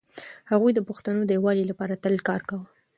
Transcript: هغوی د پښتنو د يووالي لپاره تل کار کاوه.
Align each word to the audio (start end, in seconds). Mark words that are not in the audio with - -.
هغوی 0.51 0.71
د 0.75 0.79
پښتنو 0.89 1.21
د 1.25 1.31
يووالي 1.37 1.63
لپاره 1.67 1.99
تل 2.03 2.15
کار 2.27 2.41
کاوه. 2.49 2.67